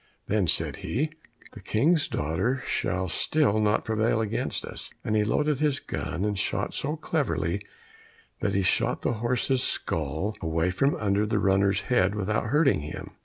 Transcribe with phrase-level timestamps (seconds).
[0.25, 1.11] Then said he,
[1.53, 6.39] "The King's daughter shall still not prevail against us;" and he loaded his gun, and
[6.39, 7.61] shot so cleverly,
[8.39, 13.11] that he shot the horse's skull away from under the runner's head without hurting him.